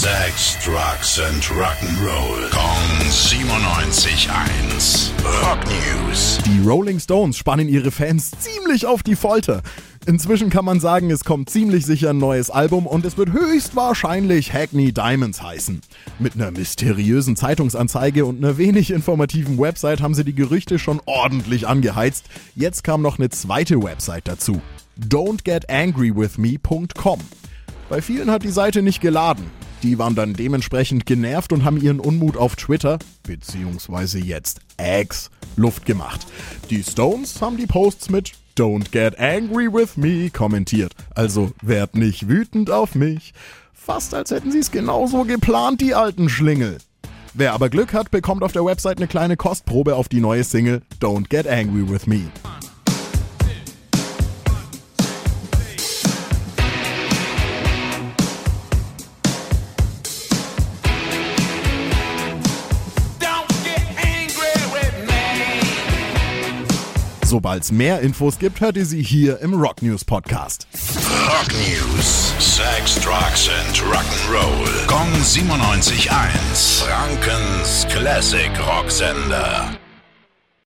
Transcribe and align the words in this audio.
Sex, 0.00 0.56
Drugs 0.64 1.20
and 1.20 1.44
Rock'n'Roll. 1.50 2.48
Kong 2.48 2.88
97.1. 3.10 5.10
Rock 5.42 5.58
News. 5.66 6.38
Die 6.46 6.62
Rolling 6.66 6.98
Stones 6.98 7.36
spannen 7.36 7.68
ihre 7.68 7.90
Fans 7.90 8.30
ziemlich 8.30 8.86
auf 8.86 9.02
die 9.02 9.14
Folter. 9.14 9.60
Inzwischen 10.06 10.48
kann 10.48 10.64
man 10.64 10.80
sagen, 10.80 11.10
es 11.10 11.24
kommt 11.24 11.50
ziemlich 11.50 11.84
sicher 11.84 12.08
ein 12.10 12.18
neues 12.18 12.48
Album 12.48 12.86
und 12.86 13.04
es 13.04 13.18
wird 13.18 13.32
höchstwahrscheinlich 13.32 14.54
Hackney 14.54 14.94
Diamonds 14.94 15.42
heißen. 15.42 15.82
Mit 16.18 16.34
einer 16.34 16.50
mysteriösen 16.50 17.36
Zeitungsanzeige 17.36 18.24
und 18.24 18.42
einer 18.42 18.56
wenig 18.56 18.92
informativen 18.92 19.58
Website 19.58 20.00
haben 20.00 20.14
sie 20.14 20.24
die 20.24 20.34
Gerüchte 20.34 20.78
schon 20.78 21.02
ordentlich 21.04 21.68
angeheizt. 21.68 22.24
Jetzt 22.56 22.84
kam 22.84 23.02
noch 23.02 23.18
eine 23.18 23.28
zweite 23.28 23.82
Website 23.82 24.28
dazu. 24.28 24.62
Don'tGetAngryWithMe.com. 24.98 27.20
Bei 27.90 28.00
vielen 28.00 28.30
hat 28.30 28.44
die 28.44 28.48
Seite 28.48 28.80
nicht 28.80 29.02
geladen. 29.02 29.44
Die 29.82 29.98
waren 29.98 30.14
dann 30.14 30.34
dementsprechend 30.34 31.06
genervt 31.06 31.52
und 31.52 31.64
haben 31.64 31.80
ihren 31.80 32.00
Unmut 32.00 32.36
auf 32.36 32.56
Twitter, 32.56 32.98
beziehungsweise 33.22 34.18
jetzt 34.18 34.60
X, 34.78 35.30
Luft 35.56 35.86
gemacht. 35.86 36.26
Die 36.68 36.82
Stones 36.82 37.40
haben 37.40 37.56
die 37.56 37.66
Posts 37.66 38.10
mit 38.10 38.32
Don't 38.58 38.90
get 38.90 39.18
angry 39.18 39.72
with 39.72 39.96
me 39.96 40.30
kommentiert. 40.30 40.94
Also 41.14 41.52
werd 41.62 41.94
nicht 41.94 42.28
wütend 42.28 42.70
auf 42.70 42.94
mich. 42.94 43.32
Fast 43.72 44.14
als 44.14 44.30
hätten 44.30 44.52
sie 44.52 44.58
es 44.58 44.70
genauso 44.70 45.24
geplant, 45.24 45.80
die 45.80 45.94
alten 45.94 46.28
Schlingel. 46.28 46.78
Wer 47.32 47.54
aber 47.54 47.70
Glück 47.70 47.94
hat, 47.94 48.10
bekommt 48.10 48.42
auf 48.42 48.52
der 48.52 48.64
Website 48.64 48.98
eine 48.98 49.06
kleine 49.06 49.36
Kostprobe 49.36 49.94
auf 49.94 50.08
die 50.08 50.20
neue 50.20 50.44
Single 50.44 50.82
Don't 51.00 51.28
Get 51.28 51.46
Angry 51.46 51.88
With 51.88 52.06
Me. 52.06 52.28
Sobald 67.30 67.62
es 67.62 67.70
mehr 67.70 68.00
Infos 68.00 68.40
gibt, 68.40 68.60
hört 68.60 68.76
ihr 68.76 68.84
sie 68.84 69.04
hier 69.04 69.38
im 69.38 69.54
Rock 69.54 69.82
News 69.82 70.04
Podcast. 70.04 70.66
Rock 71.28 71.52
News. 71.52 72.34
Sex, 72.40 72.96
Drugs 72.96 73.48
and 73.48 73.76
Rock'n'Roll. 73.84 74.86
Kong 74.88 75.08
97.1. 75.22 76.82
Frankens 76.82 77.86
Classic 77.88 78.50
Rocksender. 78.66 79.79